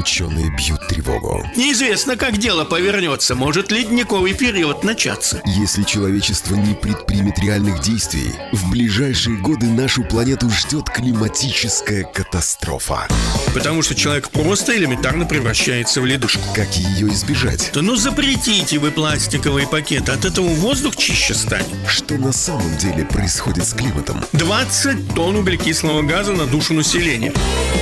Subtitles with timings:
[0.00, 1.46] ученые бьют тревогу.
[1.56, 3.34] Неизвестно, как дело повернется.
[3.34, 5.42] Может ледниковый период начаться.
[5.44, 13.06] Если человечество не предпримет реальных действий, в ближайшие годы нашу планету ждет климатическая катастрофа.
[13.54, 16.42] Потому что человек просто элементарно превращается в ледушку.
[16.54, 17.70] Как ее избежать?
[17.74, 21.66] Да ну запретите вы пластиковые пакеты, от этого воздух чище станет.
[21.86, 24.24] Что на самом деле происходит с климатом?
[24.32, 27.32] 20 тонн углекислого газа на душу населения.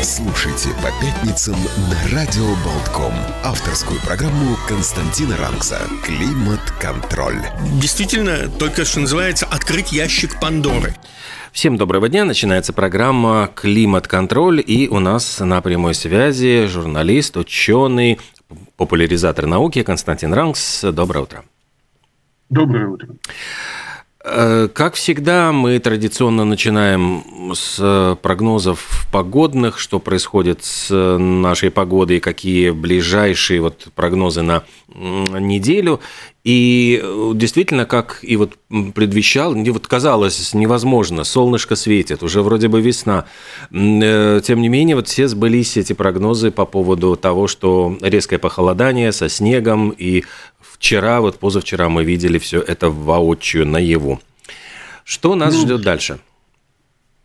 [0.02, 1.56] Слушайте по пятницам
[1.90, 3.12] на Радио Болтком.
[3.44, 7.42] Авторскую программу Константина Ранкса «Климат-контроль».
[7.82, 10.94] Действительно, только что называется «Открыть ящик Пандоры».
[11.52, 12.24] Всем доброго дня.
[12.24, 14.64] Начинается программа «Климат-контроль».
[14.66, 18.18] И у нас на прямой связи журналист, ученый,
[18.78, 20.84] популяризатор науки Константин Ранкс.
[20.84, 21.44] Доброе утро.
[22.48, 23.08] Доброе утро.
[24.30, 27.24] Э, как всегда, мы традиционно начинаем
[27.54, 34.64] с прогнозов погодных, что происходит с нашей погодой, какие ближайшие вот прогнозы на
[34.94, 36.00] неделю.
[36.44, 38.54] И э, действительно, как и вот
[38.94, 43.26] предвещал, вот казалось невозможно, солнышко светит, уже вроде бы весна.
[43.70, 49.12] Э, тем не менее, вот все сбылись эти прогнозы по поводу того, что резкое похолодание
[49.12, 50.24] со снегом и
[50.78, 54.20] Вчера, вот позавчера мы видели все это воочию, наяву.
[55.04, 56.18] Что нас ну, ждет дальше?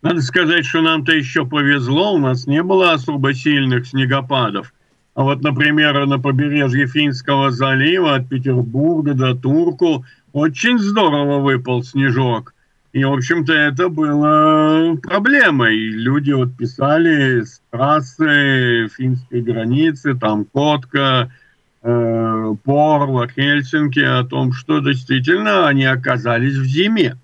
[0.01, 4.73] Надо сказать, что нам-то еще повезло, у нас не было особо сильных снегопадов.
[5.13, 12.55] А вот, например, на побережье Финского залива от Петербурга до Турку очень здорово выпал снежок.
[12.91, 15.75] И, в общем-то, это было проблемой.
[15.75, 21.31] Люди вот писали с трассы финской границы, там Котка,
[21.83, 27.17] Порла, Хельсинки о том, что действительно они оказались в зиме.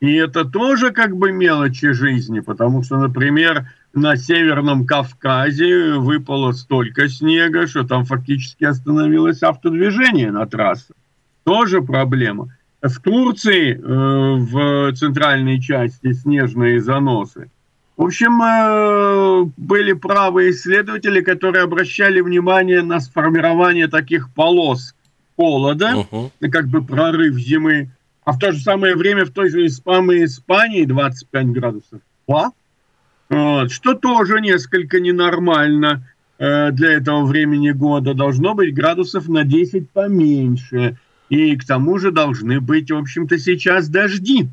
[0.00, 7.08] И это тоже как бы мелочи жизни, потому что, например, на Северном Кавказе выпало столько
[7.08, 10.96] снега, что там фактически остановилось автодвижение на трассах.
[11.44, 12.48] Тоже проблема.
[12.82, 17.48] В Турции, э, в центральной части снежные заносы–
[18.02, 24.96] в общем, э, были правы исследователи, которые обращали внимание на сформирование таких полос
[25.36, 26.50] холода, uh-huh.
[26.50, 27.92] как бы прорыв зимы,
[28.24, 32.00] а в то же самое время в той же самой Испании 25 градусов.
[32.26, 36.04] Вот, что тоже несколько ненормально
[36.40, 38.14] э, для этого времени года.
[38.14, 40.96] Должно быть градусов на 10 поменьше.
[41.28, 44.48] И к тому же должны быть, в общем-то, сейчас дожди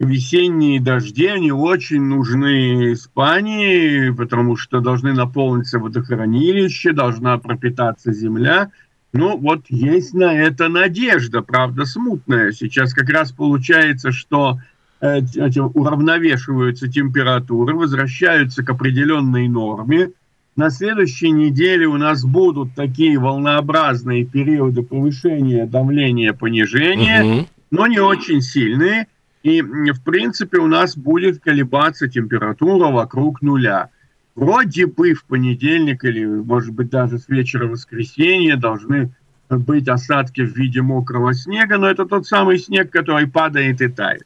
[0.00, 8.70] весенние дожди, они очень нужны Испании, потому что должны наполниться водохранилище, должна пропитаться земля.
[9.12, 12.52] Ну, вот есть на это надежда, правда, смутная.
[12.52, 14.58] Сейчас как раз получается, что
[15.00, 20.12] эти, уравновешиваются температуры, возвращаются к определенной норме.
[20.56, 27.46] На следующей неделе у нас будут такие волнообразные периоды повышения давления, понижения, угу.
[27.70, 29.06] но не очень сильные–
[29.42, 33.88] и, в принципе, у нас будет колебаться температура вокруг нуля.
[34.34, 39.12] Вроде бы в понедельник или, может быть, даже с вечера воскресенья должны
[39.48, 44.22] быть осадки в виде мокрого снега, но это тот самый снег, который падает и тает.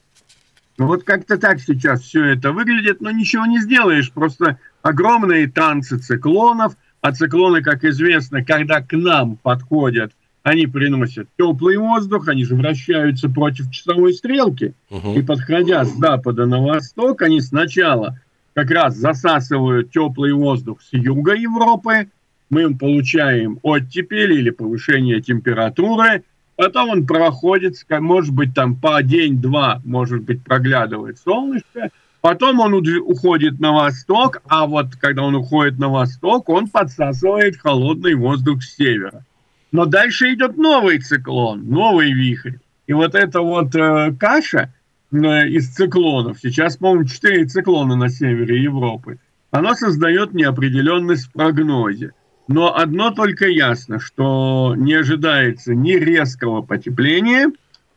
[0.77, 4.13] Ну, вот как-то так сейчас все это выглядит, но ничего не сделаешь.
[4.13, 10.13] Просто огромные танцы циклонов, а циклоны, как известно, когда к нам подходят–
[10.45, 14.75] они приносят теплый воздух, они же вращаются против часовой стрелки.
[14.91, 15.15] Угу.
[15.15, 18.21] И подходя с запада на восток, они сначала
[18.53, 22.09] как раз засасывают теплый воздух с юга Европы,
[22.51, 26.25] мы получаем оттепель или повышение температуры,
[26.57, 31.89] потом он проходит, может быть, там по день-два, может быть, проглядывает солнышко,
[32.21, 38.15] потом он уходит на восток, а вот когда он уходит на восток, он подсасывает холодный
[38.15, 39.25] воздух с севера.
[39.75, 42.59] Но дальше идет новый циклон, новый вихрь.
[42.87, 44.73] И вот эта вот э, каша
[45.11, 49.19] э, из циклонов, сейчас, по-моему, четыре циклона на севере Европы,
[49.51, 52.13] она создает неопределенность в прогнозе.
[52.47, 57.51] Но одно только ясно, что не ожидается ни резкого потепления,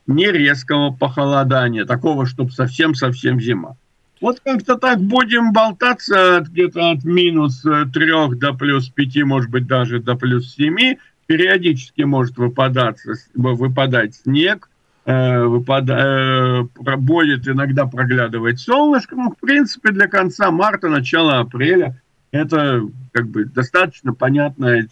[0.08, 3.76] ни резкого похолодания, такого, чтобы совсем-совсем зима.
[4.20, 7.62] Вот как-то так будем болтаться где-то от минус
[7.94, 10.98] трех до плюс пяти, может быть, даже до плюс семи,
[11.28, 12.98] периодически может выпадать,
[13.36, 14.70] выпадать снег,
[15.06, 19.16] э, выпада, э, будет иногда проглядывать солнышко.
[19.16, 22.02] Ну, в принципе, для конца марта, начала апреля
[22.32, 22.82] это
[23.12, 24.88] как бы достаточно понятная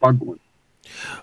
[0.00, 0.40] погода.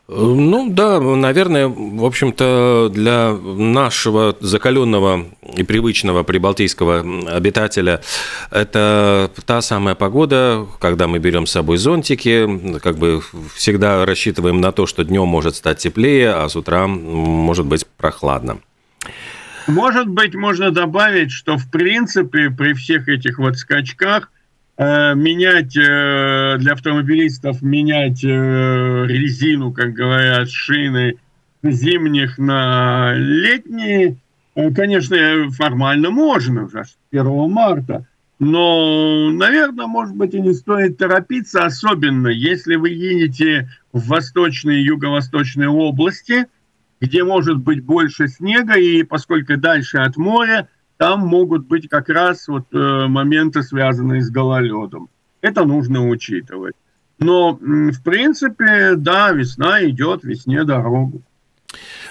[0.08, 8.02] Ну да, наверное, в общем-то, для нашего закаленного и привычного прибалтийского обитателя
[8.52, 13.22] это та самая погода, когда мы берем с собой зонтики, как бы
[13.56, 18.60] всегда рассчитываем на то, что днем может стать теплее, а с утра может быть прохладно.
[19.68, 24.30] Может быть, можно добавить, что в принципе при всех этих вот скачках
[24.78, 31.16] менять э, для автомобилистов менять э, резину, как говорят, шины
[31.62, 34.18] зимних на летние,
[34.76, 38.06] конечно, формально можно уже с 1 марта,
[38.40, 44.86] но, наверное, может быть, и не стоит торопиться, особенно если вы едете в восточные и
[44.86, 46.48] юго-восточные области,
[47.00, 50.68] где может быть больше снега, и поскольку дальше от моря,
[50.98, 55.10] там могут быть как раз вот э, моменты, связанные с гололедом.
[55.42, 56.76] Это нужно учитывать.
[57.20, 61.22] Но, в принципе, да, весна идет, весне дорогу.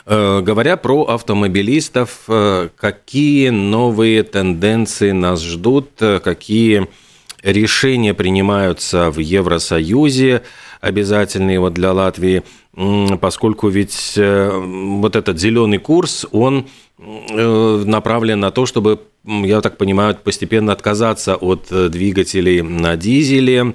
[0.04, 6.88] Э, говоря про автомобилистов, э, какие новые тенденции нас ждут, какие
[7.42, 10.42] решения принимаются в Евросоюзе,
[10.80, 12.42] обязательные вот для Латвии,
[13.20, 16.66] поскольку ведь вот этот зеленый курс, он
[17.04, 23.72] Э, направлен на то, чтобы, я так понимаю, постепенно отказаться от э, двигателей на дизеле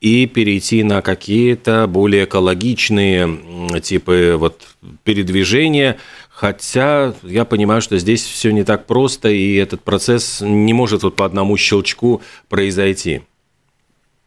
[0.00, 4.66] и перейти на какие-то более экологичные типы вот
[5.04, 5.98] передвижения.
[6.30, 11.16] Хотя я понимаю, что здесь все не так просто, и этот процесс не может вот
[11.16, 13.20] по одному щелчку произойти.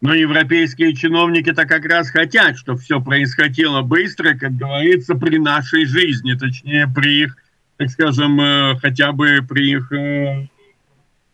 [0.03, 6.33] Но европейские чиновники-то как раз хотят, чтобы все происходило быстро, как говорится, при нашей жизни,
[6.33, 7.37] точнее, при их
[7.77, 10.47] так скажем, э, хотя бы при их э,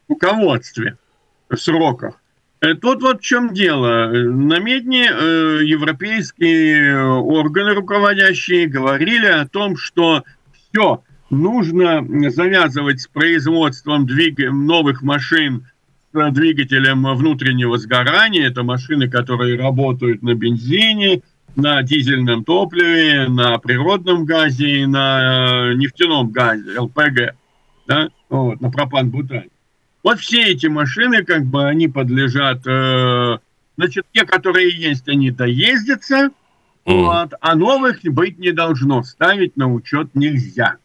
[0.07, 0.97] руководстве,
[1.53, 2.21] сроках.
[2.61, 4.07] Э, тут вот в чем дело.
[4.07, 10.23] На Медне европейские органы руководящие говорили о том, что
[10.71, 14.39] все, нужно завязывать с производством двиг...
[14.39, 15.67] новых машин
[16.13, 18.47] двигателем внутреннего сгорания.
[18.47, 21.21] Это машины, которые работают на бензине,
[21.55, 27.35] на дизельном топливе, на природном газе и на э, нефтяном газе, ЛПГ,
[27.87, 29.49] да, вот, на пропан-бутань.
[30.03, 33.37] Вот все эти машины, как бы, они подлежат, э,
[33.77, 36.29] значит, те, которые есть, они доездятся,
[36.85, 37.03] mm.
[37.03, 40.77] вот, а новых быть не должно, ставить на учет нельзя.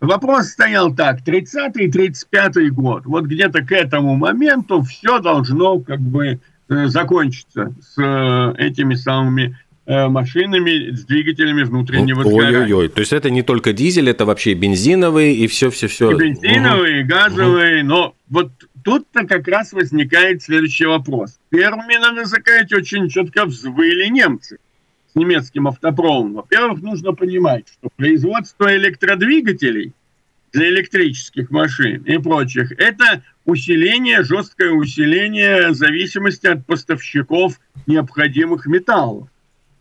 [0.00, 6.86] Вопрос стоял так, 30-35 год, вот где-то к этому моменту все должно, как бы, э,
[6.88, 9.56] закончиться с э, этими самыми
[9.86, 12.58] Э, машинами с двигателями внутреннего Ой, сгорания.
[12.60, 16.10] Ой-ой-ой, то есть это не только дизель, это вообще бензиновые и все-все-все.
[16.12, 17.10] И бензиновые, угу.
[17.10, 17.88] газовые, угу.
[17.88, 18.50] но вот
[18.82, 21.38] тут-то как раз возникает следующий вопрос.
[21.50, 24.56] Первыми, надо сказать, очень четко взвыли немцы
[25.14, 26.34] с немецким автопромом.
[26.34, 29.92] Во-первых, нужно понимать, что производство электродвигателей
[30.52, 39.28] для электрических машин и прочих– это усиление, жесткое усиление зависимости от поставщиков необходимых металлов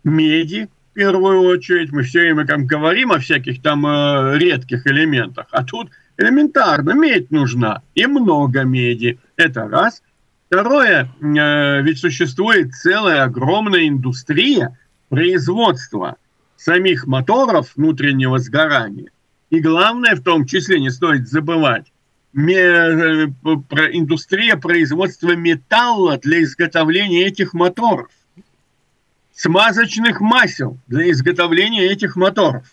[0.04, 1.92] меди, в первую очередь.
[1.92, 7.32] Мы все время там говорим о всяких там э, редких элементах, а тут элементарно медь
[7.32, 9.18] нужна и много меди.
[9.36, 10.04] Это раз.
[10.48, 14.78] Второе, э, ведь существует целая огромная индустрия
[15.14, 16.16] производства
[16.58, 19.12] самих моторов внутреннего сгорания.
[19.52, 21.92] И главное, в том числе, не стоит забывать,
[22.36, 22.40] э,
[23.94, 28.10] индустрия производства металла для изготовления этих моторов
[29.36, 32.66] смазочных масел для изготовления этих моторов.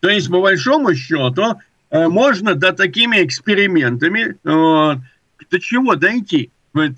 [0.00, 1.54] То есть, по большому счету,
[1.90, 5.00] э, можно до такими экспериментами э,
[5.50, 6.50] до чего дойти?
[6.74, 6.88] Э,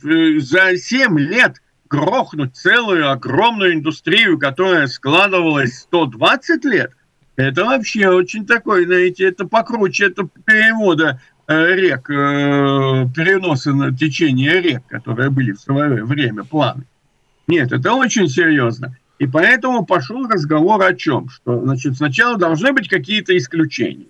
[0.40, 6.92] за 7 лет грохнуть целую огромную индустрию, которая складывалась 120 лет,
[7.36, 15.30] это вообще очень такой, знаете, это покруче, это перевода рек, переноса на течение рек, которые
[15.30, 16.84] были в свое время планы.
[17.46, 18.96] Нет, это очень серьезно.
[19.18, 21.28] И поэтому пошел разговор о чем?
[21.28, 24.06] Что, значит, сначала должны быть какие-то исключения.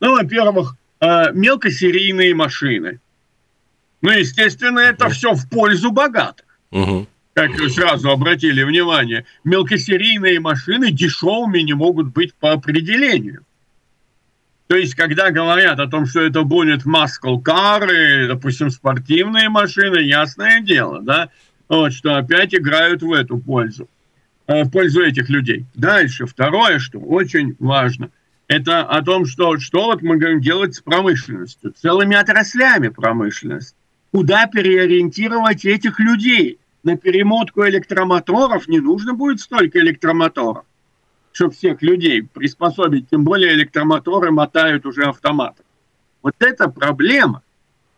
[0.00, 3.00] Ну, во-первых, э, мелкосерийные машины.
[4.02, 6.46] Ну, естественно, это все в пользу богатых.
[6.70, 7.06] Угу.
[7.34, 13.44] Как сразу обратили внимание, мелкосерийные машины дешевыми не могут быть по определению.
[14.70, 21.02] То есть, когда говорят о том, что это будет car, допустим, спортивные машины, ясное дело,
[21.02, 21.30] да,
[21.68, 23.88] вот, что опять играют в эту пользу,
[24.46, 25.66] э, в пользу этих людей.
[25.74, 28.10] Дальше, второе, что очень важно,
[28.46, 33.74] это о том, что, что вот мы говорим делать с промышленностью, целыми отраслями промышленности.
[34.12, 36.59] Куда переориентировать этих людей?
[36.82, 40.64] На перемотку электромоторов не нужно будет столько электромоторов.
[41.32, 45.62] чтобы всех людей приспособить, тем более электромоторы мотают уже автоматы.
[46.22, 47.42] Вот это проблема.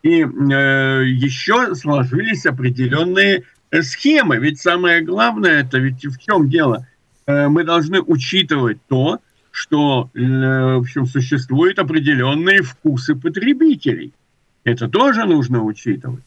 [0.02, 0.24] И э,
[1.06, 4.36] еще сложились определенные э, схемы.
[4.36, 6.86] Ведь самое главное, это ведь в чем дело?
[7.26, 9.20] Э, мы должны учитывать то,
[9.50, 14.12] что э, в общем, существуют определенные вкусы потребителей.
[14.64, 16.24] Это тоже нужно учитывать.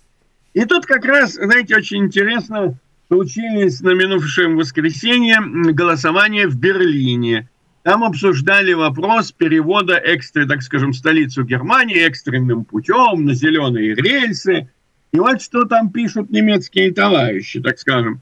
[0.56, 7.50] И тут как раз, знаете, очень интересно случились на минувшем воскресенье голосование в Берлине.
[7.84, 14.70] Там обсуждали вопрос перевода экстра, так скажем, столицу Германии экстренным путем на зеленые рельсы.
[15.12, 18.22] И вот что там пишут немецкие товарищи, так скажем.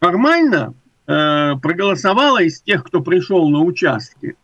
[0.00, 0.74] Формально
[1.06, 4.34] э, проголосовало из тех, кто пришел на участки,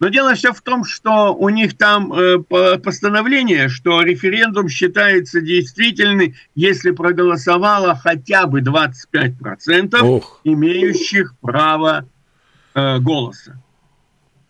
[0.00, 6.34] но дело все в том, что у них там э, постановление, что референдум считается действительным,
[6.54, 10.40] если проголосовало хотя бы 25% Ох.
[10.44, 12.08] имеющих право
[12.74, 13.60] э, голоса.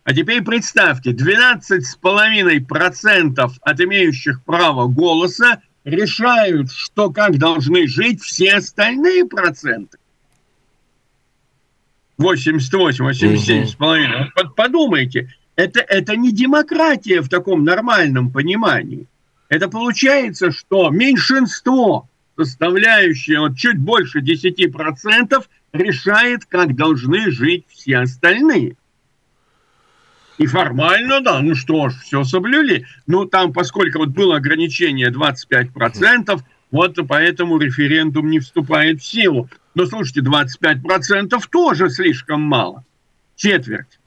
[0.04, 9.24] А теперь представьте, 12,5% от имеющих право голоса решают, что как должны жить все остальные
[9.26, 9.97] проценты.
[12.18, 14.30] 88, 87 с половиной.
[14.56, 19.06] Подумайте, это, это не демократия в таком нормальном понимании.
[19.48, 28.76] Это получается, что меньшинство, составляющее вот чуть больше 10%, решает, как должны жить все остальные.
[30.38, 32.86] И формально, да, ну что ж, все соблюли.
[33.06, 39.48] Ну, там, поскольку вот было ограничение 25%, вот поэтому референдум не вступает в силу.
[39.74, 42.84] Но слушайте, 25% тоже слишком мало.
[43.36, 43.98] Четверть.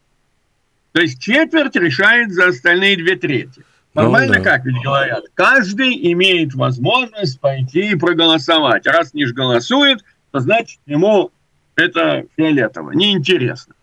[0.91, 3.63] То есть четверть решает за остальные две трети.
[3.93, 4.49] Нормально, ну, да.
[4.49, 5.23] как ведь говорят?
[5.33, 8.85] Каждый имеет возможность пойти и проголосовать.
[8.85, 11.31] Раз не голосует, то значит ему
[11.75, 13.75] это фиолетово, неинтересно.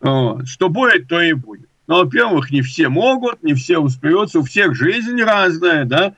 [0.00, 0.46] Вот.
[0.46, 1.68] Что будет, то и будет.
[1.86, 6.14] Но, во-первых, не все могут, не все успеют, у всех жизнь разная, да,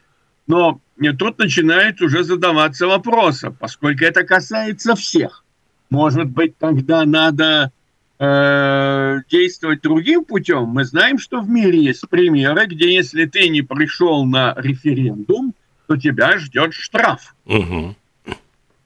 [0.47, 5.45] но и тут начинает уже задаваться вопросом, поскольку это касается всех.
[5.91, 7.71] Может быть, тогда надо
[8.19, 10.65] э, действовать другим путем.
[10.69, 15.55] Мы знаем, что в мире есть примеры, где если ты не пришел на референдум,
[15.87, 17.35] то тебя ждет штраф.
[17.45, 17.95] Угу.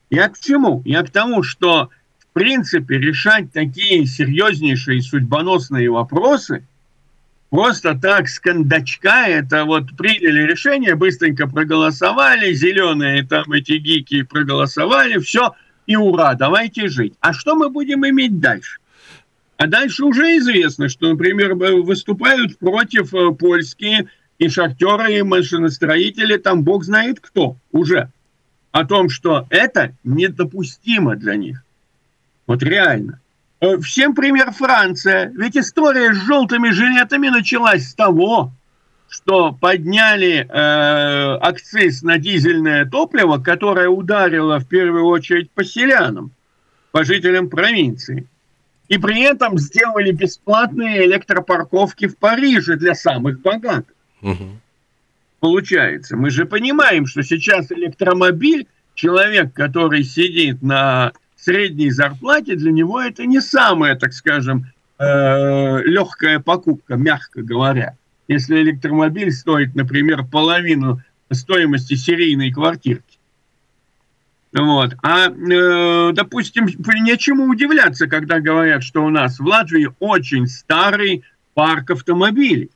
[0.09, 0.81] Я к чему?
[0.85, 1.89] Я к тому, что
[2.19, 6.65] в принципе решать такие серьезнейшие судьбоносные вопросы–
[7.51, 15.19] просто так с кондачка это вот приняли решение, быстренько проголосовали, зеленые там эти гики проголосовали,
[15.19, 15.53] все,
[15.85, 17.13] и ура, давайте жить.
[17.19, 18.77] А что мы будем иметь дальше?
[19.57, 24.07] А дальше уже известно, что, например, выступают против э, польские
[24.39, 28.09] и шахтеры, и машиностроители, там бог знает кто уже.
[28.71, 31.63] О том, что это недопустимо для них.
[32.47, 33.19] Вот реально.
[33.61, 35.31] Э, всем пример Франция.
[35.35, 38.51] Ведь история с желтыми жилетами началась с того,
[39.07, 46.31] что подняли э, акциз на дизельное топливо, которое ударило в первую очередь по селянам,
[46.91, 48.27] по жителям провинции.
[48.87, 53.93] И при этом сделали бесплатные электропарковки в Париже для самых богатых.
[54.21, 54.59] Угу.
[55.39, 63.01] Получается, мы же понимаем, что сейчас электромобиль, человек, который сидит на средней зарплате, для него
[63.01, 64.65] это не самая, так скажем,
[64.99, 67.95] э, легкая покупка, мягко говоря.
[68.27, 73.17] Если электромобиль стоит, например, половину стоимости серийной квартирки.
[74.53, 74.95] Вот.
[75.01, 81.91] А, э, допустим, нечему удивляться, когда говорят, что у нас в Латвии очень старый парк
[81.91, 82.69] автомобилей.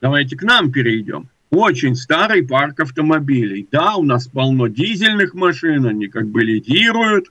[0.00, 1.28] Давайте к нам перейдем.
[1.50, 3.66] Очень старый парк автомобилей.
[3.70, 7.26] Да, у нас полно дизельных машин, они как бы лидируют.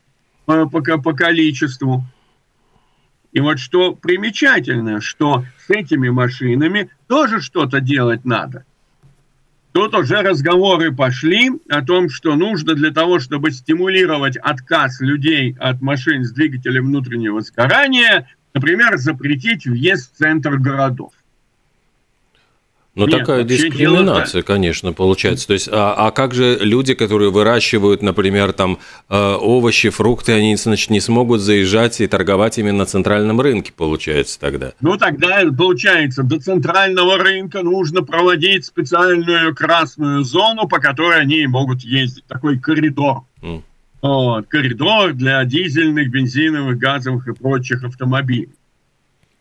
[0.48, 2.04] Э, по, по количеству.
[3.32, 8.64] И вот что примечательно, что с этими машинами тоже что-то делать надо.
[9.72, 15.82] Тут уже разговоры пошли о том, что нужно для того, чтобы стимулировать отказ людей от
[15.82, 21.12] машин с двигателем внутреннего сгорания, например, запретить въезд в центр городов.
[22.96, 25.48] Ну, такая дискриминация, конечно, получается.
[25.48, 30.56] То есть, а, а как же люди, которые выращивают, например, там э, овощи, фрукты, они,
[30.56, 34.72] значит, не смогут заезжать и торговать именно на центральном рынке, получается, тогда?
[34.80, 41.82] Ну, тогда, получается, до центрального рынка нужно проводить специальную красную зону, по которой они могут
[41.82, 42.25] ездить.
[42.28, 43.24] Такой коридор.
[43.42, 43.62] Mm.
[44.02, 48.55] Вот, коридор для дизельных, бензиновых, газовых и прочих автомобилей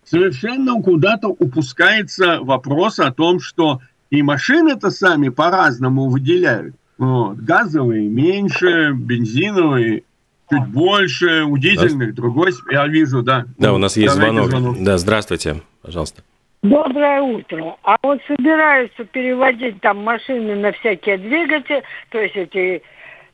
[0.04, 3.80] совершенно куда-то упускается вопрос о том, что
[4.10, 6.74] и машины-то сами по-разному выделяют.
[6.98, 7.38] Вот.
[7.38, 10.04] Газовые меньше, бензиновые
[10.50, 13.46] чуть больше, у дизельных другой, я вижу, да.
[13.58, 14.50] Да, у нас есть звонок.
[14.50, 14.76] звонок.
[14.80, 16.22] Да, здравствуйте, пожалуйста.
[16.62, 17.76] Доброе утро.
[17.82, 22.82] А вот собираются переводить там машины на всякие двигатели, то есть эти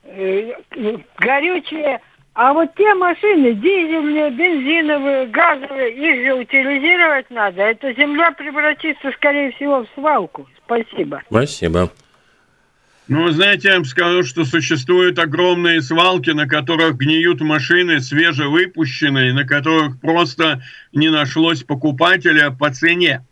[0.05, 0.53] э,
[1.19, 2.01] горючие,
[2.35, 7.63] а вот те машины, дизельные, бензиновые, газовые, их же утилизировать надо.
[7.63, 10.49] Эта земля превратится, скорее всего, в свалку.
[10.65, 11.23] Спасибо.
[11.29, 11.91] Спасибо.
[13.09, 19.45] Ну, знаете, я вам скажу, что существуют огромные свалки, на которых гниют машины свежевыпущенные, на
[19.45, 23.25] которых просто не нашлось покупателя по цене.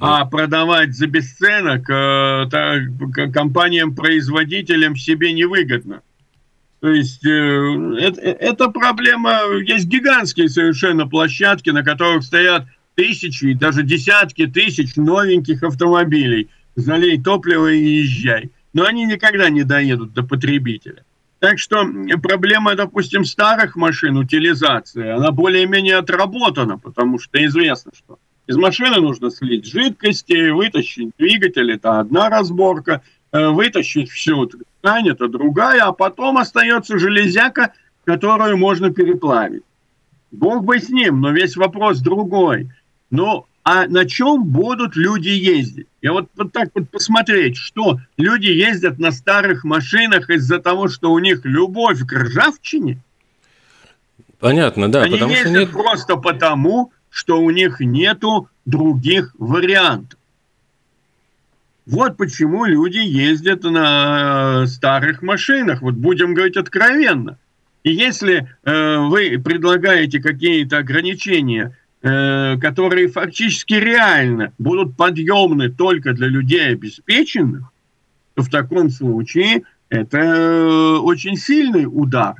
[0.00, 6.02] А продавать за бесценок э, компаниям-производителям себе невыгодно.
[6.80, 13.82] То есть э, это, это проблема, есть гигантские совершенно площадки, на которых стоят тысячи даже
[13.82, 16.48] десятки тысяч новеньких автомобилей.
[16.76, 21.04] Залей топливо и езжай но они никогда не доедут до потребителя.
[21.40, 21.84] Так что
[22.22, 29.30] проблема, допустим, старых машин, утилизации, она более-менее отработана, потому что известно, что из машины нужно
[29.30, 34.48] слить жидкости, вытащить двигатель, это одна разборка, э, вытащить всю
[34.88, 37.72] ткань, это другая, а потом остается железяка,
[38.04, 39.62] которую можно переплавить.
[40.30, 42.70] Бог бы с ним, но весь вопрос другой.
[43.10, 45.86] Ну, а на чем будут люди ездить?
[46.00, 51.12] Я вот, вот так вот посмотреть, что люди ездят на старых машинах из-за того, что
[51.12, 52.98] у них любовь к ржавчине.
[54.38, 55.02] Понятно, да.
[55.02, 55.70] Они потому ездят что нет...
[55.70, 60.18] просто потому, что у них нету других вариантов.
[61.88, 65.82] Вот почему люди ездят на старых машинах.
[65.82, 67.38] Вот будем говорить откровенно.
[67.82, 76.28] И если э, вы предлагаете какие-то ограничения Э, которые фактически реально будут подъемны только для
[76.28, 77.72] людей обеспеченных,
[78.34, 82.36] то в таком случае это э, очень сильный удар.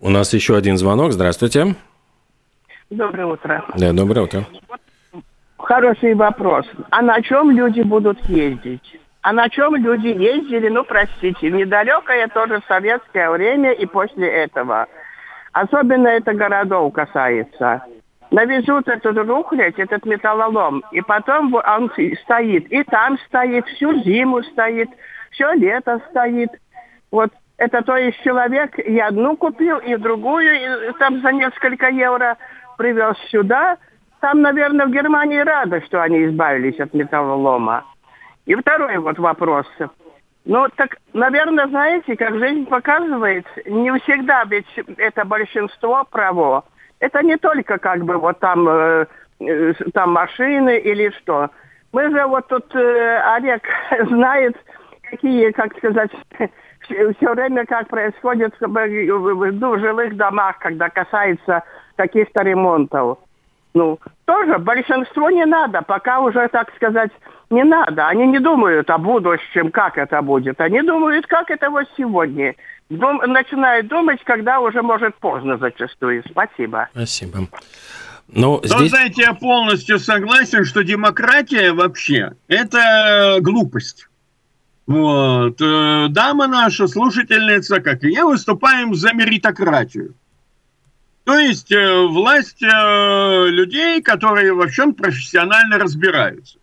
[0.00, 1.12] У нас еще один звонок.
[1.12, 1.76] Здравствуйте.
[2.90, 3.64] Доброе утро.
[3.74, 4.46] Да, доброе утро.
[5.64, 6.66] Хороший вопрос.
[6.90, 9.00] А на чем люди будут ездить?
[9.22, 14.86] А на чем люди ездили, ну, простите, в недалекое тоже советское время и после этого.
[15.52, 17.82] Особенно это городов касается
[18.34, 21.90] навезут этот рухлядь, этот металлолом, и потом он
[22.24, 24.88] стоит, и там стоит, всю зиму стоит,
[25.30, 26.50] все лето стоит.
[27.12, 32.36] Вот это то есть человек и одну купил, и другую, и там за несколько евро
[32.76, 33.78] привез сюда.
[34.24, 37.84] Там, наверное, в Германии рады, что они избавились от металлолома.
[38.46, 39.66] И второй вот вопрос.
[40.46, 44.64] Ну, так, наверное, знаете, как жизнь показывает, не всегда ведь
[44.96, 46.64] это большинство право
[47.00, 49.06] это не только как бы вот там, э,
[49.40, 51.50] э, там машины или что.
[51.92, 53.62] Мы же вот тут, э, Олег
[54.08, 54.56] знает,
[55.10, 56.10] какие, как сказать,
[56.80, 61.62] все время как происходит в, в жилых домах, когда касается
[61.96, 63.18] каких-то ремонтов.
[63.74, 67.10] Ну, тоже большинство не надо, пока уже, так сказать,
[67.50, 68.08] не надо.
[68.08, 70.60] Они не думают о будущем, как это будет.
[70.60, 72.54] Они думают, как это вот сегодня.
[72.90, 76.22] Дум, начинают думать, когда уже может поздно зачастую.
[76.30, 76.88] Спасибо.
[76.92, 77.48] Спасибо.
[78.28, 78.80] Ну, здесь...
[78.80, 84.08] Но, знаете, я полностью согласен, что демократия вообще– это глупость.
[84.86, 85.60] Вот.
[85.60, 90.14] Э, дама наша, слушательница, как и я, выступаем за меритократию.
[91.24, 96.58] То есть э, власть э, людей, которые во всем профессионально разбираются.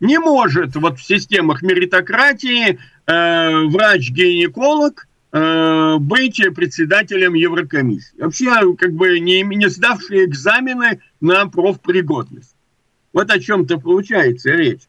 [0.00, 8.20] Не может вот в системах меритократии э, врач-гинеколог э, быть председателем Еврокомиссии.
[8.20, 12.56] Вообще, как бы не, не сдавшие экзамены на профпригодность.
[13.12, 14.82] Вот о чем-то получается речь.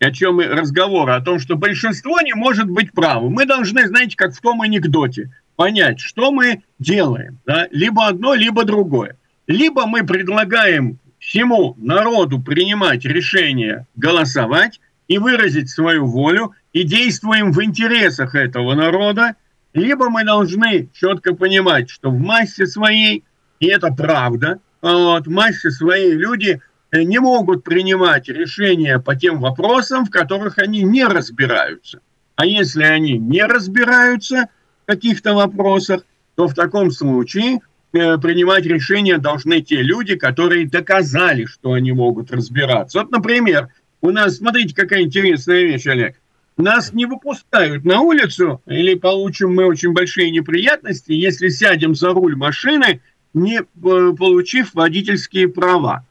[0.00, 1.10] О чем разговор?
[1.10, 3.34] О том, что большинство не может быть правым.
[3.34, 7.38] Мы должны, знаете, как в том анекдоте– понять, что мы делаем.
[7.46, 7.68] Да?
[7.70, 9.16] Либо одно, либо другое.
[9.46, 17.62] Либо мы предлагаем всему народу принимать решение голосовать и выразить свою волю, и действуем в
[17.62, 19.36] интересах этого народа,
[19.74, 23.24] либо мы должны четко понимать, что в массе своей,
[23.60, 26.60] и это правда, вот, в массе своей люди
[26.90, 32.00] э, не могут принимать решения по тем вопросам, в которых они не разбираются.
[32.36, 34.48] А если они не разбираются–
[34.86, 37.60] каких-то вопросах, то в таком случае
[37.92, 43.00] э, принимать решения должны те люди, которые доказали, что они могут разбираться.
[43.00, 43.68] Вот, например,
[44.00, 46.16] у нас, смотрите, какая интересная вещь, Олег.
[46.56, 52.36] Нас не выпускают на улицу, или получим мы очень большие неприятности, если сядем за руль
[52.36, 53.00] машины,
[53.34, 56.04] не э, получив водительские права.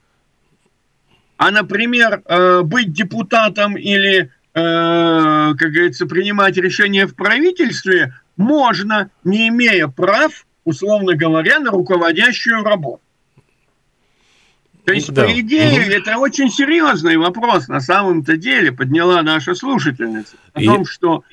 [1.38, 9.88] А, например, э, быть депутатом или как говорится, принимать решения в правительстве можно, не имея
[9.88, 13.01] прав, условно говоря, на руководящую работу.
[14.86, 15.25] То есть, да.
[15.25, 15.91] по идее, угу.
[15.91, 20.65] это очень серьезный вопрос на самом-то деле подняла наша слушательница о И...
[20.65, 21.23] том, что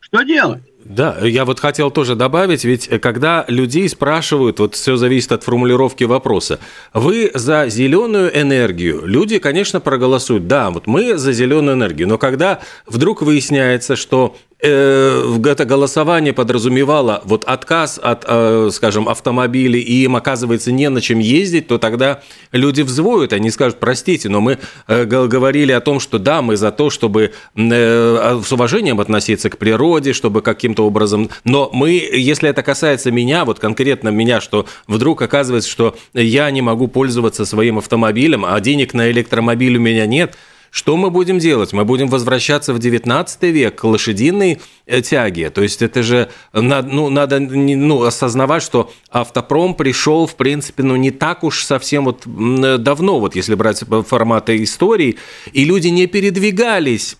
[0.00, 0.62] что делать.
[0.84, 5.42] Да, я вот хотел тоже добавить, ведь э, когда людей спрашивают, вот все зависит от
[5.42, 6.60] формулировки вопроса,
[6.94, 12.60] вы за зеленую энергию, люди, конечно, проголосуют, да, вот мы за зеленую энергию, но когда
[12.86, 14.36] вдруг выясняется, что
[14.68, 21.00] Э, это голосование подразумевало вот отказ от, э, скажем, автомобилей, и им оказывается не на
[21.00, 26.00] чем ездить, то тогда люди взвоют, они скажут, простите, но мы э, говорили о том,
[26.00, 31.30] что да, мы за то, чтобы а, с уважением относиться к природе, чтобы каким-то образом...
[31.44, 36.62] Но мы, если это касается меня, вот конкретно меня, что вдруг оказывается, что я не
[36.62, 40.36] могу пользоваться своим автомобилем, а денег на электромобиль у меня нет–
[40.76, 41.72] что мы будем делать?
[41.72, 45.48] Мы будем возвращаться в 19 век к лошадиной э, тяге.
[45.48, 51.12] То есть это же ну, надо ну, осознавать, что автопром пришел, в принципе, ну, не
[51.12, 55.16] так уж совсем вот давно, вот если брать форматы истории,
[55.50, 57.16] и люди не передвигались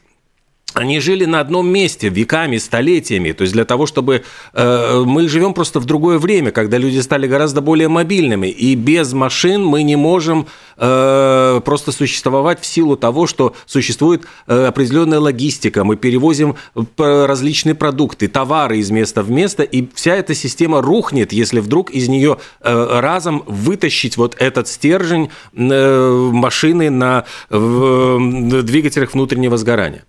[0.76, 3.33] они жили на одном месте веками, столетиями.
[3.33, 4.24] То есть для того, чтобы...
[4.52, 8.48] Э, мы живем просто в другое время, когда люди стали гораздо более мобильными.
[8.48, 14.66] И без машин мы не можем э, просто существовать в силу того, что существует э,
[14.66, 15.83] определенная логистика.
[15.83, 16.57] Мы перевозим
[16.98, 19.62] различные продукты, товары из места в место.
[19.62, 25.31] И вся эта система рухнет, если вдруг из нее э, разом вытащить вот этот стержень
[25.55, 30.05] э, машины на э, двигателях внутреннего сгорания.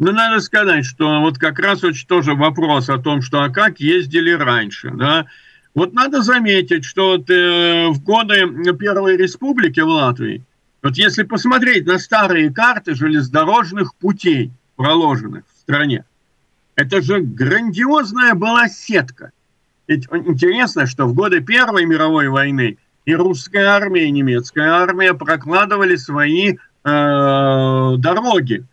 [0.00, 3.80] Ну, надо сказать, что вот как раз очень тоже вопрос о том, что а как
[3.80, 5.26] ездили раньше, да.
[5.74, 8.46] Вот надо заметить, что вот, э, в годы
[8.78, 10.42] Первой Республики в Латвии,
[10.82, 16.06] вот если посмотреть на старые карты железнодорожных путей, проложенных в стране,
[16.76, 19.32] это же грандиозная была сетка.
[19.86, 25.96] Ведь интересно, что в годы Первой мировой войны и русская армия, и немецкая армия прокладывали
[25.96, 28.64] свои э, дороги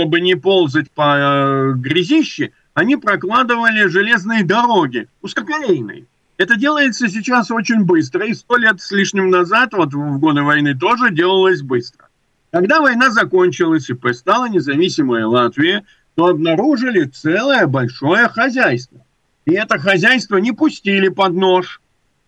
[0.00, 6.06] чтобы не ползать по э, грязище, они прокладывали железные дороги, узкоколейные.
[6.38, 10.74] Это делается сейчас очень быстро, и сто лет с лишним назад, вот в годы войны
[10.74, 12.08] тоже делалось быстро.
[12.50, 15.84] Когда война закончилась и стала независимая Латвия,
[16.14, 19.04] то обнаружили целое большое хозяйство.
[19.44, 21.82] И это хозяйство не пустили под нож,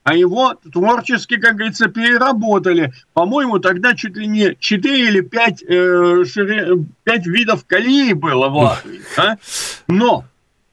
[0.05, 2.93] а его творчески, как говорится, переработали.
[3.13, 6.87] По-моему, тогда чуть ли не 4 или 5, э, шири...
[7.05, 9.01] 5 видов колеи было в Латвии.
[9.17, 9.39] Да?
[9.87, 10.25] Но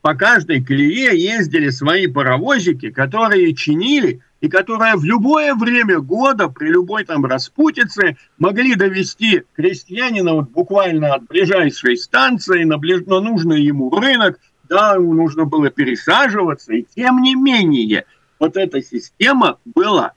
[0.01, 6.69] по каждой колее ездили свои паровозики, которые чинили и которые в любое время года, при
[6.69, 13.05] любой там распутице, могли довести крестьянина вот буквально от ближайшей станции на, ближ...
[13.05, 14.39] на нужный ему рынок,
[14.69, 18.05] да, ему нужно было пересаживаться, и тем не менее–
[18.39, 20.13] вот эта система была.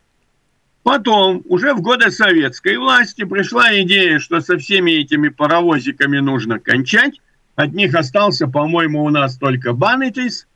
[0.83, 7.21] Потом, уже в годы советской власти, пришла идея, что со всеми этими паровозиками нужно кончать.
[7.55, 10.49] От них остался, по-моему, у нас только Банетис,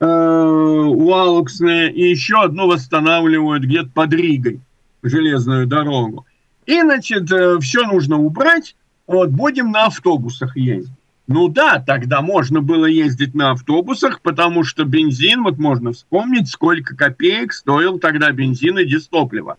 [0.00, 4.60] э, Уалуксная, и еще одну восстанавливают где-то под Ригой,
[5.02, 6.24] железную дорогу.
[6.64, 10.92] И, значит, э, все нужно убрать, вот, будем на автобусах ездить.
[11.26, 16.94] Ну да, тогда можно было ездить на автобусах, потому что бензин, вот можно вспомнить, сколько
[16.94, 19.56] копеек стоил тогда бензин и дистопливо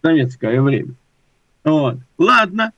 [0.00, 0.92] в советское время.
[1.64, 1.98] Вот.
[2.18, 2.72] Ладно.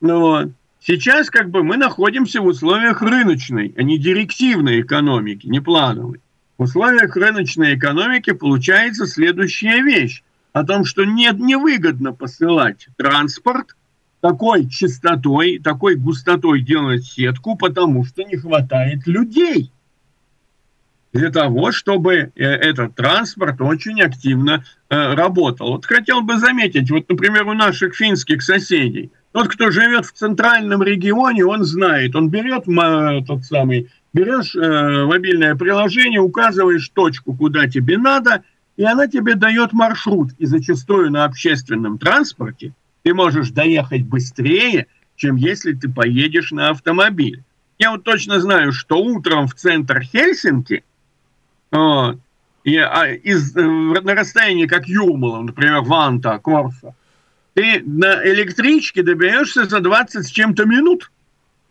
[0.00, 0.48] Ну вот.
[0.80, 6.20] Сейчас как бы мы находимся в условиях рыночной, а не директивной экономики, не плановой.
[6.58, 10.22] В условиях рыночной экономики получается следующая вещь.
[10.52, 13.76] О том, что нет, невыгодно посылать транспорт–
[14.22, 19.72] такой частотой, такой густотой делать сетку, потому что не хватает людей
[21.12, 25.72] для того, чтобы э, этот транспорт очень активно э, работал.
[25.72, 30.82] Вот хотел бы заметить, вот, например, у наших финских соседей, тот, кто живет в центральном
[30.84, 32.64] регионе, он знает, он берет
[33.26, 38.44] тот самый, берешь э, мобильное приложение, указываешь точку, куда тебе надо,
[38.76, 40.30] и она тебе дает маршрут.
[40.38, 44.86] И зачастую на общественном транспорте ты можешь доехать быстрее,
[45.16, 47.44] чем если ты поедешь на автомобиле.
[47.78, 50.84] Я вот точно знаю, что утром в центр Хельсинки
[51.70, 52.18] вот,
[52.64, 56.94] и, а, из, э, на расстоянии, как Юрмала, например, Ванта, Корфа,
[57.54, 61.10] ты на электричке доберешься за 20 с чем-то минут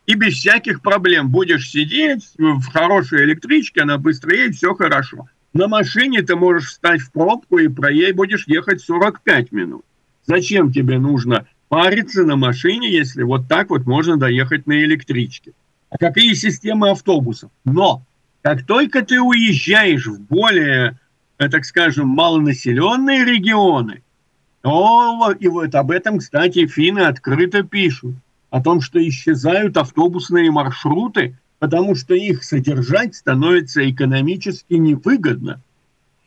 [0.06, 5.28] и без всяких проблем будешь сидеть в хорошей электричке, она быстро едет, все хорошо.
[5.52, 9.84] На машине ты можешь встать в пробку и проедешь, будешь ехать 45 минут.
[10.26, 15.52] Зачем тебе нужно париться на машине, если вот так вот можно доехать на электричке?
[15.92, 17.50] а какие системы автобусов.
[17.64, 18.02] Но
[18.40, 20.98] как только ты уезжаешь в более,
[21.38, 24.02] э, так скажем, малонаселенные регионы,
[24.62, 28.14] то и вот об этом, кстати, финны открыто пишут,
[28.48, 35.60] о том, что исчезают автобусные маршруты, потому что их содержать становится экономически невыгодно.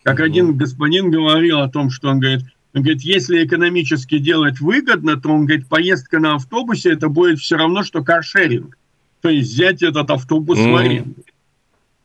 [0.03, 5.15] Как один господин говорил о том, что он говорит, он говорит, если экономически делать выгодно,
[5.15, 8.77] то он говорит, поездка на автобусе это будет все равно, что каршеринг.
[9.21, 10.71] То есть взять этот автобус mm.
[10.71, 11.23] в аренду.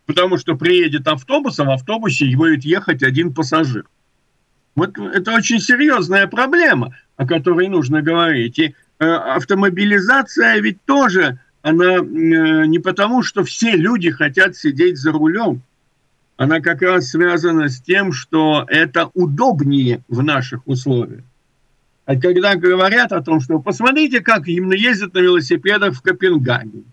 [0.07, 3.85] Потому что приедет автобус, а в автобусе будет ехать один пассажир.
[4.77, 8.61] Вот это очень серьезная проблема, о которой нужно говорить.
[8.61, 12.01] И э, автомобилизация ведь тоже, она э,
[12.67, 15.63] не потому, что все люди хотят сидеть за рулем.
[16.41, 21.21] Она как раз связана с тем, что это удобнее в наших условиях.
[22.07, 26.85] А когда говорят о том, что посмотрите, как именно ездят на велосипедах в Копенгагене.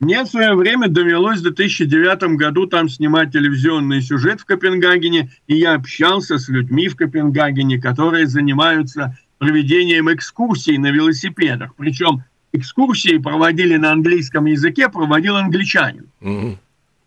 [0.00, 5.54] Мне в свое время довелось в 2009 году там снимать телевизионный сюжет в Копенгагене, и
[5.54, 11.76] я общался с людьми в Копенгагене, которые занимаются проведением экскурсий на велосипедах.
[11.76, 16.56] Причем экскурсии проводили на английском языке, проводил англичанин, mm-hmm.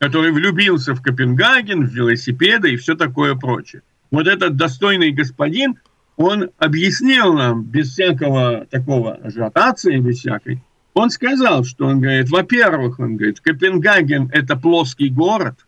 [0.04, 3.84] Который влюбился в Копенгаген, в велосипеды и все такое прочее.
[4.12, 5.80] Вот этот достойный господин,
[6.18, 10.62] он объяснил нам без всякого такого ажиотации, без всякой,
[10.94, 15.66] он сказал, что он говорит, во-первых, он говорит, Копенгаген– это плоский город.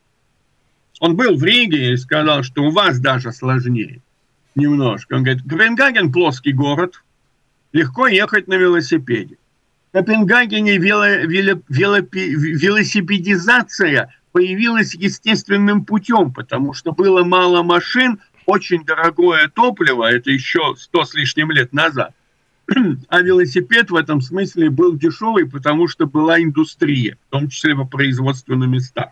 [1.00, 4.02] Он был в Риге и сказал, что у вас даже сложнее
[4.54, 5.14] немножко.
[5.14, 7.02] Он говорит, Копенгаген– плоский город,
[7.72, 9.38] легко ехать на велосипеде.
[9.94, 18.84] В Копенгагене вело, вело, вело, велосипедизация появилась естественным путем, потому что было мало машин, очень
[18.84, 22.14] дорогое топливо, это еще сто с лишним лет назад–
[23.08, 27.86] а велосипед в этом смысле был дешевый, потому что была индустрия, в том числе по
[27.86, 29.12] производству на местах.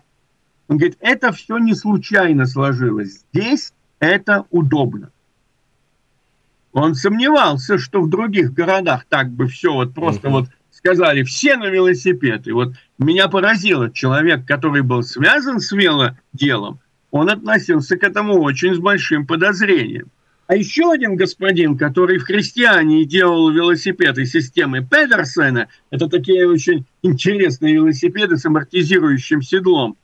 [0.68, 3.24] Он говорит, это все не случайно сложилось.
[3.32, 5.10] Здесь это удобно.
[6.74, 10.32] Он сомневался, что в других городах так бы все вот просто uh-huh.
[10.32, 10.48] вот
[10.84, 12.46] сказали, все на велосипед.
[12.46, 16.78] И вот меня поразило, человек, который был связан с велоделом,
[17.10, 20.10] он относился к этому очень с большим подозрением.
[20.46, 27.74] А еще один господин, который в христиане делал велосипеды системы Педерсена, это такие очень интересные
[27.74, 29.96] велосипеды с амортизирующим седлом,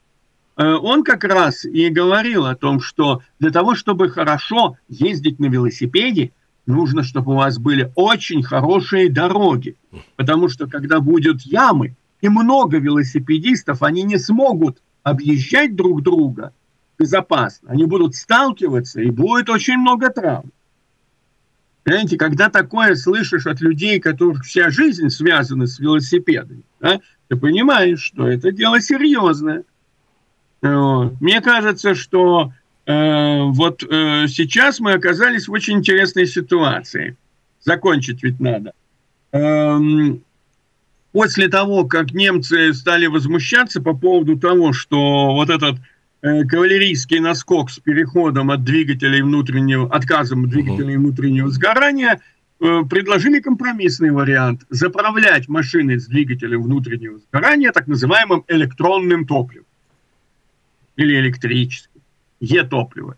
[0.56, 5.46] э, он как раз и говорил о том, что для того, чтобы хорошо ездить на
[5.46, 6.32] велосипеде,
[6.66, 9.76] нужно, чтобы у вас были очень хорошие дороги.
[10.16, 16.52] Потому что когда будут ямы и много велосипедистов, они не смогут объезжать друг друга–
[17.00, 17.70] безопасно.
[17.70, 20.52] Они будут сталкиваться, и будет очень много травм.
[21.82, 28.02] Понимаете, когда такое слышишь от людей, которых вся жизнь связана с велосипедами, да, ты понимаешь,
[28.02, 29.64] что это дело серьезное.
[30.60, 32.52] Мне кажется, что
[32.86, 37.16] вот э, сейчас мы оказались в очень интересной ситуации.
[37.62, 38.72] Закончить ведь надо.
[39.32, 40.22] Эм,
[41.12, 45.76] после того, как немцы стали возмущаться по поводу того, что вот этот
[46.22, 52.20] Э, кавалерийский наскок с переходом от двигателей внутреннего, отказом от двигателей внутреннего сгорания,
[52.60, 59.64] э, предложили компромиссный вариант– заправлять машины с двигателем внутреннего сгорания так называемым электронным топливом
[60.96, 61.89] или электрическим,
[62.40, 63.16] Е-топливо.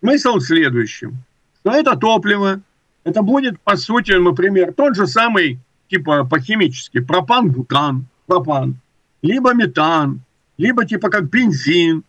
[0.00, 1.16] Смысл в следующем,
[1.60, 2.60] что это топливо,
[3.04, 5.58] это будет, по сути, например, тот же самый,
[5.88, 8.76] типа по-химически, пропан-бутан, пропан,
[9.22, 10.20] либо метан,
[10.56, 12.04] либо типа как бензин,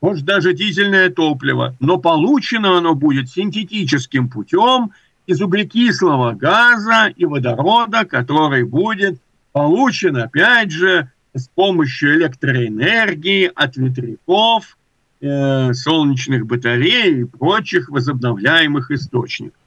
[0.00, 4.90] может даже дизельное топливо, но получено оно будет синтетическим путем
[5.26, 9.20] из углекислого газа и водорода, который будет
[9.52, 14.76] получен, опять же, с помощью электроэнергии от ветряков,
[15.22, 19.58] э, солнечных батарей и прочих возобновляемых источников.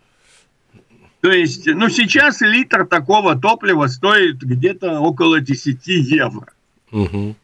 [1.22, 6.54] То есть, ну, сейчас литр такого топлива стоит где-то около 10 евро.
[6.92, 7.36] Угу.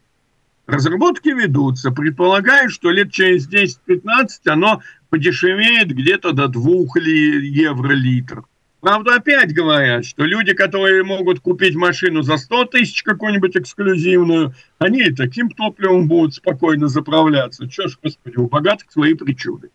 [0.66, 1.90] Разработки ведутся.
[1.90, 6.62] Предполагаю, что лет через 10-15 оно подешевеет где-то до 2
[7.00, 8.44] евро литр.
[8.82, 15.02] Правда, опять говорят, что люди, которые могут купить машину за 100 тысяч какую-нибудь эксклюзивную, они
[15.02, 17.68] и таким топливом будут спокойно заправляться.
[17.68, 19.70] Че ж, господи, у богатых свои причуды.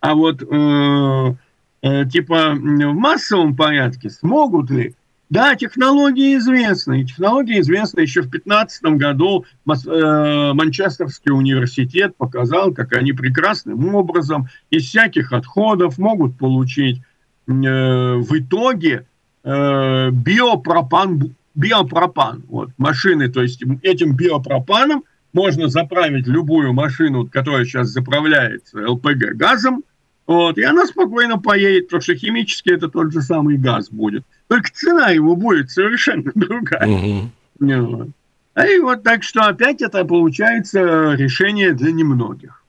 [0.00, 1.34] А вот э,
[1.82, 4.94] э, типа в массовом порядке смогут ли
[5.28, 7.04] да, технологии известны.
[7.04, 9.44] Технологии известны еще в 2015 году.
[9.68, 17.02] Э, Манчестерский университет показал, как они прекрасным образом из всяких отходов могут получить
[17.46, 19.06] в итоге
[19.44, 22.44] э, биопропан биопропан.
[22.48, 29.82] Вот, машины, то есть этим биопропаном можно заправить любую машину, которая сейчас заправляется ЛПГ газом,
[30.26, 34.24] вот, и она спокойно поедет, потому что химически это тот же самый газ будет.
[34.48, 36.86] Только цена его будет совершенно другая.
[36.86, 37.30] Угу.
[37.60, 38.08] Вот.
[38.54, 42.62] А и вот так что опять это получается решение для немногих.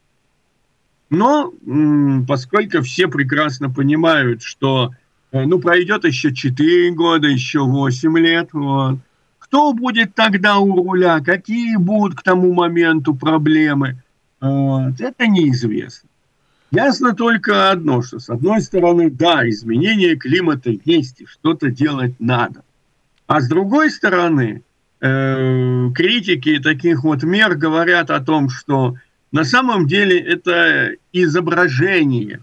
[1.09, 1.53] Но
[2.27, 4.91] поскольку все прекрасно понимают, что
[5.31, 8.99] э, ну, пройдет еще 4 года, еще 8 лет, вот,
[9.39, 14.01] кто будет тогда у руля, какие будут к тому моменту проблемы,
[14.41, 16.09] вот, это неизвестно.
[16.71, 22.63] Ясно только одно, что с одной стороны, да, изменение климата есть, и что-то делать надо.
[23.25, 24.63] А с другой стороны,
[24.99, 28.95] э, критики таких вот мер говорят о том, что
[29.31, 32.41] на самом деле это изображение,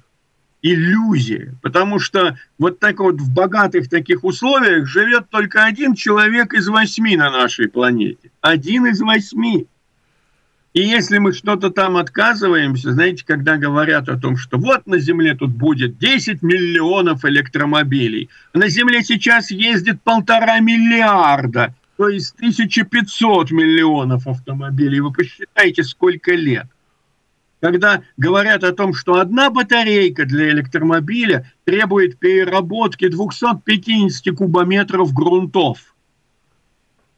[0.62, 6.68] иллюзия, потому что вот так вот в богатых таких условиях живет только один человек из
[6.68, 8.30] восьми на нашей планете.
[8.40, 9.66] Один из восьми.
[10.72, 15.34] И если мы что-то там отказываемся, знаете, когда говорят о том, что вот на Земле
[15.34, 24.26] тут будет 10 миллионов электромобилей, на Земле сейчас ездит полтора миллиарда, то есть 1500 миллионов
[24.26, 25.00] автомобилей.
[25.00, 26.66] Вы посчитайте, сколько лет
[27.64, 35.96] когда говорят о том, что одна батарейка для электромобиля требует переработки 250 кубометров грунтов.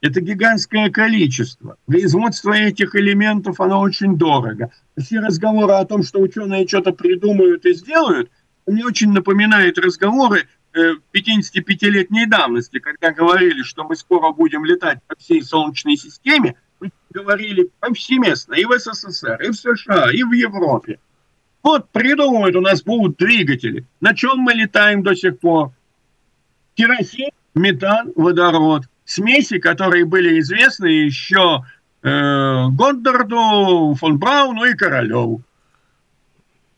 [0.00, 1.78] Это гигантское количество.
[1.86, 4.70] Производство этих элементов, оно очень дорого.
[4.96, 8.30] Все разговоры о том, что ученые что-то придумают и сделают,
[8.68, 15.16] мне очень напоминают разговоры 55-летней э, давности, когда говорили, что мы скоро будем летать по
[15.16, 16.56] всей Солнечной системе,
[17.10, 20.98] говорили повсеместно, и в СССР, и в США, и в Европе.
[21.62, 23.84] Вот придумают, у нас будут двигатели.
[24.00, 25.72] На чем мы летаем до сих пор?
[26.74, 28.84] Керосин, метан, водород.
[29.04, 31.64] Смеси, которые были известны еще
[32.02, 35.42] э, Годдарду, фон Брауну и Королеву.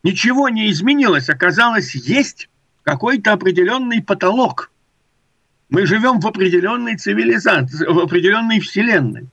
[0.03, 1.29] Ничего не изменилось.
[1.29, 2.49] Оказалось, есть
[2.83, 4.71] какой-то определенный потолок.
[5.69, 9.29] Мы живем в определенной цивилизации, в определенной вселенной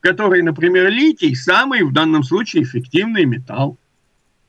[0.00, 3.78] который, например, литий, самый в данном случае эффективный металл.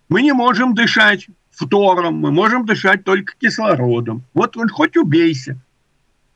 [0.10, 4.24] Мы не можем дышать фтором, мы можем дышать только кислородом.
[4.34, 5.58] Вот он хоть убейся.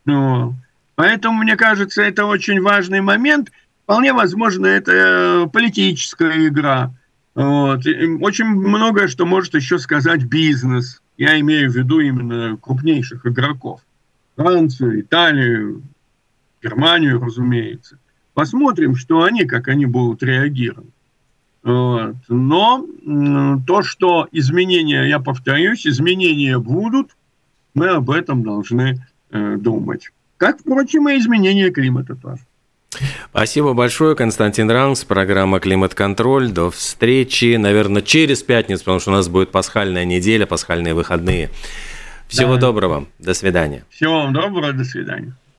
[0.06, 0.54] Ну,
[0.96, 3.52] поэтому, мне кажется, это очень важный момент.
[3.84, 6.94] Вполне возможно, это э, политическая игра.
[7.34, 7.86] Вот.
[7.86, 11.02] очень многое, что может еще сказать бизнес.
[11.18, 13.82] Я имею в виду именно крупнейших игроков.
[14.36, 15.84] Францию, Италию,
[16.62, 17.98] Германию, разумеется.
[18.34, 20.90] Посмотрим, что они, как они будут реагировать.
[21.64, 22.16] Вот.
[22.28, 22.86] Но
[23.66, 27.16] то, что изменения, я повторюсь, изменения будут,
[27.74, 30.12] мы об этом должны э, думать.
[30.38, 32.44] Как, впрочем, и изменения климата тоже.
[33.30, 36.50] Спасибо большое, Константин Ранс, программа «Климат-контроль».
[36.50, 41.50] До встречи, наверное, через пятницу, потому что у нас будет пасхальная неделя, пасхальные выходные.
[42.28, 42.62] Всего да.
[42.62, 43.86] доброго, до свидания.
[43.90, 45.36] Всего вам доброго, до свидания.